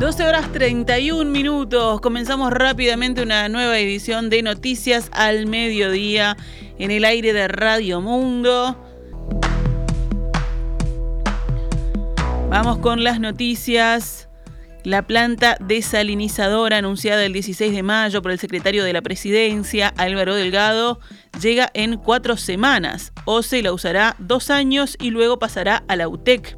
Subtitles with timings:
[0.00, 2.00] 12 horas 31 minutos.
[2.00, 6.38] Comenzamos rápidamente una nueva edición de Noticias al Mediodía
[6.78, 8.78] en el aire de Radio Mundo.
[12.48, 14.29] Vamos con las noticias.
[14.84, 20.34] La planta desalinizadora anunciada el 16 de mayo por el secretario de la Presidencia, Álvaro
[20.34, 21.00] Delgado,
[21.40, 23.12] llega en cuatro semanas.
[23.26, 26.56] OCE la usará dos años y luego pasará a la UTEC.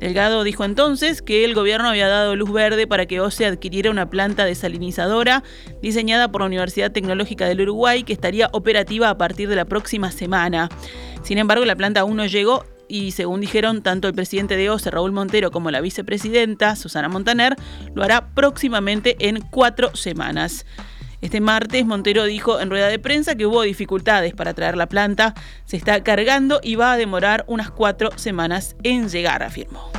[0.00, 4.08] Delgado dijo entonces que el gobierno había dado luz verde para que OCE adquiriera una
[4.08, 5.42] planta desalinizadora
[5.82, 10.10] diseñada por la Universidad Tecnológica del Uruguay que estaría operativa a partir de la próxima
[10.10, 10.70] semana.
[11.22, 14.90] Sin embargo, la planta aún no llegó y según dijeron tanto el presidente de OCE,
[14.90, 17.56] Raúl Montero, como la vicepresidenta, Susana Montaner,
[17.94, 20.64] lo hará próximamente en cuatro semanas.
[21.20, 25.34] Este martes Montero dijo en rueda de prensa que hubo dificultades para traer la planta,
[25.64, 29.90] se está cargando y va a demorar unas cuatro semanas en llegar, afirmó.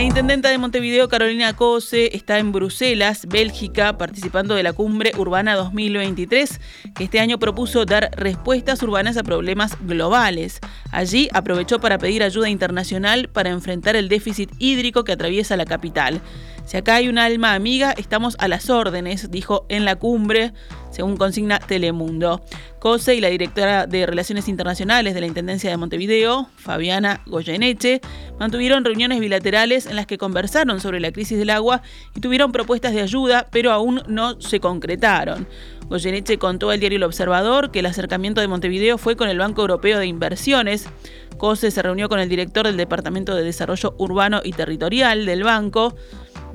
[0.00, 5.54] La intendenta de Montevideo, Carolina Cose, está en Bruselas, Bélgica, participando de la Cumbre Urbana
[5.56, 6.58] 2023,
[6.94, 10.60] que este año propuso dar respuestas urbanas a problemas globales.
[10.90, 16.22] Allí aprovechó para pedir ayuda internacional para enfrentar el déficit hídrico que atraviesa la capital.
[16.64, 20.54] Si acá hay un alma amiga, estamos a las órdenes, dijo en la cumbre,
[20.90, 22.42] según consigna Telemundo.
[22.78, 28.00] COSE y la directora de Relaciones Internacionales de la Intendencia de Montevideo, Fabiana Goyeneche,
[28.38, 31.82] mantuvieron reuniones bilaterales en las que conversaron sobre la crisis del agua
[32.14, 35.46] y tuvieron propuestas de ayuda, pero aún no se concretaron.
[35.90, 39.62] Goyeneche contó al diario El Observador que el acercamiento de Montevideo fue con el Banco
[39.62, 40.88] Europeo de Inversiones.
[41.36, 45.96] COSE se reunió con el director del Departamento de Desarrollo Urbano y Territorial del banco.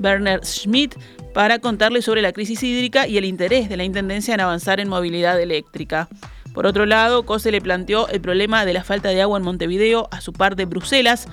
[0.00, 0.94] Werner Schmidt
[1.34, 4.88] para contarle sobre la crisis hídrica y el interés de la Intendencia en avanzar en
[4.88, 6.08] movilidad eléctrica.
[6.54, 10.08] Por otro lado, COSE le planteó el problema de la falta de agua en Montevideo
[10.10, 11.28] a su par de Bruselas,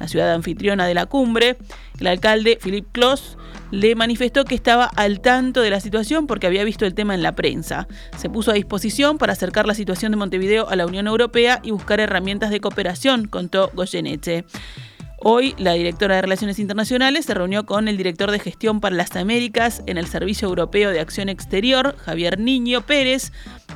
[0.00, 1.58] la ciudad anfitriona de la cumbre.
[2.00, 3.36] El alcalde Philip Kloss
[3.70, 7.22] le manifestó que estaba al tanto de la situación porque había visto el tema en
[7.22, 7.86] la prensa.
[8.16, 11.70] Se puso a disposición para acercar la situación de Montevideo a la Unión Europea y
[11.70, 14.46] buscar herramientas de cooperación, contó Goyeneche.
[15.24, 19.14] Hoy, la directora de Relaciones Internacionales se reunió con el director de Gestión para las
[19.14, 23.30] Américas en el Servicio Europeo de Acción Exterior, Javier Niño Pérez,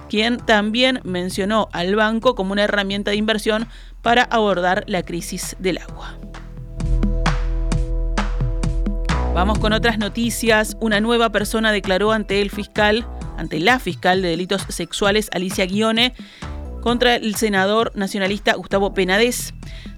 [0.09, 3.69] quien también mencionó al banco como una herramienta de inversión
[4.03, 6.19] para abordar la crisis del agua.
[9.33, 10.77] Vamos con otras noticias.
[10.81, 13.07] Una nueva persona declaró ante el fiscal,
[13.37, 16.13] ante la fiscal de delitos sexuales, Alicia Guione,
[16.87, 19.55] contra el senador nacionalista Gustavo Penades.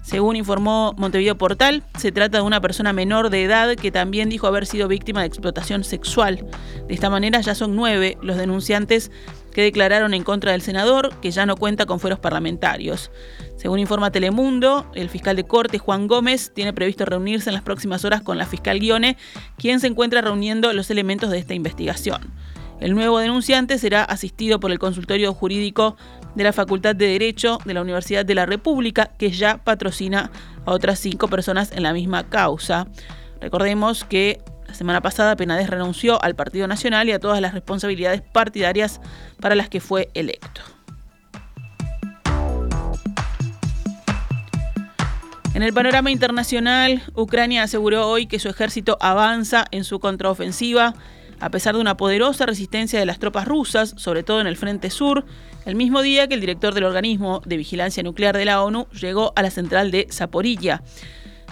[0.09, 4.47] Según informó Montevideo Portal, se trata de una persona menor de edad que también dijo
[4.47, 6.47] haber sido víctima de explotación sexual.
[6.87, 9.11] De esta manera ya son nueve los denunciantes
[9.53, 13.11] que declararon en contra del senador, que ya no cuenta con fueros parlamentarios.
[13.55, 18.03] Según informa Telemundo, el fiscal de corte Juan Gómez tiene previsto reunirse en las próximas
[18.03, 19.15] horas con la fiscal Guione,
[19.59, 22.33] quien se encuentra reuniendo los elementos de esta investigación.
[22.79, 25.97] El nuevo denunciante será asistido por el consultorio jurídico
[26.35, 30.31] de la Facultad de Derecho de la Universidad de la República, que ya patrocina
[30.65, 32.87] a otras cinco personas en la misma causa.
[33.41, 38.21] Recordemos que la semana pasada Penades renunció al Partido Nacional y a todas las responsabilidades
[38.21, 39.01] partidarias
[39.41, 40.61] para las que fue electo.
[45.53, 50.93] En el panorama internacional, Ucrania aseguró hoy que su ejército avanza en su contraofensiva
[51.39, 54.89] a pesar de una poderosa resistencia de las tropas rusas, sobre todo en el frente
[54.89, 55.25] sur,
[55.65, 59.33] el mismo día que el director del organismo de vigilancia nuclear de la ONU llegó
[59.35, 60.81] a la central de Zaporilla.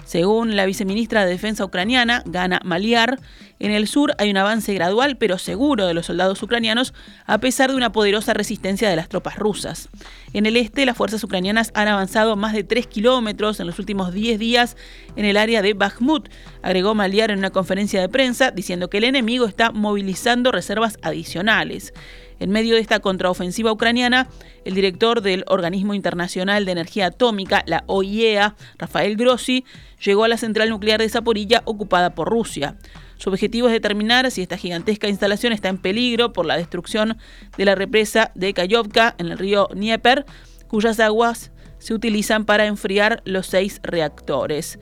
[0.08, 3.20] Según la viceministra de Defensa ucraniana, Gana Maliar,
[3.58, 6.94] en el sur hay un avance gradual pero seguro de los soldados ucranianos
[7.26, 9.90] a pesar de una poderosa resistencia de las tropas rusas.
[10.32, 14.14] En el este, las fuerzas ucranianas han avanzado más de 3 kilómetros en los últimos
[14.14, 14.78] 10 días
[15.14, 16.30] en el área de Bakhmut,
[16.62, 21.92] agregó Maliar en una conferencia de prensa, diciendo que el enemigo está movilizando reservas adicionales.
[22.40, 24.28] En medio de esta contraofensiva ucraniana,
[24.64, 29.64] el director del Organismo Internacional de Energía Atómica, la OIEA, Rafael Grossi,
[30.04, 32.76] llegó a la central nuclear de Zaporilla ocupada por Rusia.
[33.16, 37.18] Su objetivo es determinar si esta gigantesca instalación está en peligro por la destrucción
[37.56, 40.24] de la represa de Kayovka en el río Dnieper,
[40.68, 44.78] cuyas aguas se utilizan para enfriar los seis reactores.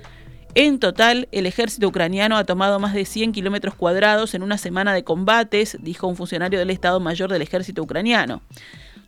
[0.55, 4.95] En total, el ejército ucraniano ha tomado más de 100 kilómetros cuadrados en una semana
[4.95, 8.41] de combates, dijo un funcionario del Estado Mayor del ejército ucraniano.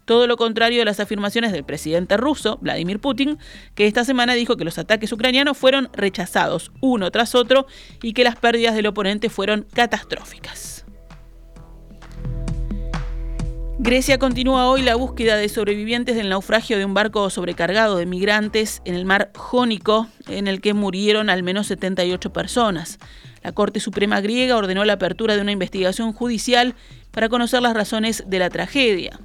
[0.09, 3.37] Todo lo contrario de las afirmaciones del presidente ruso, Vladimir Putin,
[3.75, 7.67] que esta semana dijo que los ataques ucranianos fueron rechazados uno tras otro
[8.01, 10.87] y que las pérdidas del oponente fueron catastróficas.
[13.81, 18.81] Grecia continúa hoy la búsqueda de sobrevivientes del naufragio de un barco sobrecargado de migrantes
[18.87, 22.99] en el mar Jónico, en el que murieron al menos 78 personas.
[23.43, 26.75] La Corte Suprema griega ordenó la apertura de una investigación judicial
[27.11, 29.21] para conocer las razones de la tragedia.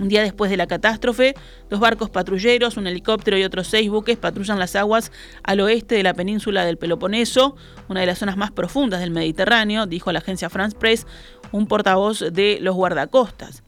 [0.00, 1.34] Un día después de la catástrofe,
[1.68, 5.10] dos barcos patrulleros, un helicóptero y otros seis buques patrullan las aguas
[5.42, 7.56] al oeste de la península del Peloponeso,
[7.88, 11.04] una de las zonas más profundas del Mediterráneo, dijo la agencia France Press,
[11.50, 13.64] un portavoz de los guardacostas.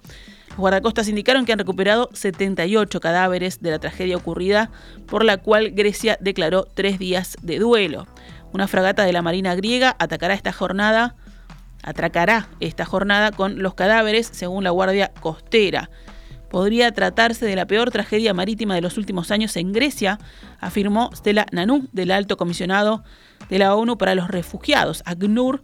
[0.51, 4.71] Los guardacostas indicaron que han recuperado 78 cadáveres de la tragedia ocurrida,
[5.07, 8.07] por la cual Grecia declaró tres días de duelo.
[8.53, 11.17] Una fragata de la Marina griega atacará esta jornada,
[11.83, 15.91] atracará esta jornada con los cadáveres, según la Guardia Costera.
[16.51, 20.19] Podría tratarse de la peor tragedia marítima de los últimos años en Grecia,
[20.59, 23.05] afirmó Stella Nanou, del alto comisionado
[23.49, 25.63] de la ONU para los refugiados, ACNUR,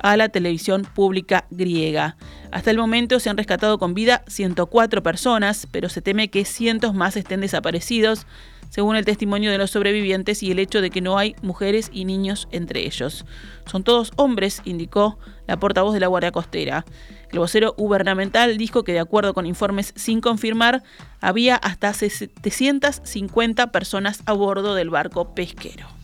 [0.00, 2.16] a la televisión pública griega.
[2.50, 6.94] Hasta el momento se han rescatado con vida 104 personas, pero se teme que cientos
[6.94, 8.26] más estén desaparecidos,
[8.68, 12.04] según el testimonio de los sobrevivientes y el hecho de que no hay mujeres y
[12.04, 13.24] niños entre ellos.
[13.66, 16.84] Son todos hombres, indicó la portavoz de la Guardia Costera.
[17.30, 20.82] El vocero gubernamental dijo que de acuerdo con informes sin confirmar,
[21.20, 25.97] había hasta 750 personas a bordo del barco pesquero.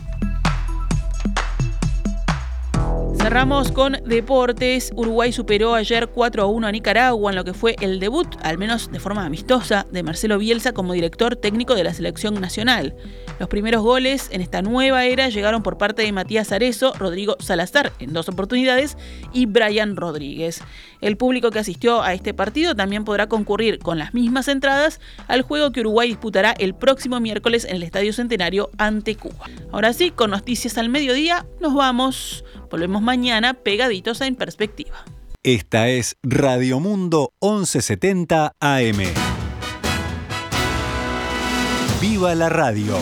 [3.24, 4.92] Cerramos con deportes.
[4.94, 8.58] Uruguay superó ayer 4 a 1 a Nicaragua en lo que fue el debut, al
[8.58, 12.94] menos de forma amistosa, de Marcelo Bielsa como director técnico de la selección nacional.
[13.38, 17.94] Los primeros goles en esta nueva era llegaron por parte de Matías Arezo, Rodrigo Salazar
[17.98, 18.98] en dos oportunidades
[19.32, 20.60] y Brian Rodríguez.
[21.00, 25.40] El público que asistió a este partido también podrá concurrir con las mismas entradas al
[25.40, 29.46] juego que Uruguay disputará el próximo miércoles en el Estadio Centenario ante Cuba.
[29.72, 32.44] Ahora sí, con noticias al mediodía, nos vamos.
[32.74, 35.04] Volvemos mañana pegaditos En Perspectiva.
[35.44, 38.98] Esta es Radio Mundo 1170 AM.
[42.00, 42.98] ¡Viva la radio!